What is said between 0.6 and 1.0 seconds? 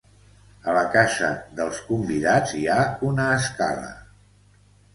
A la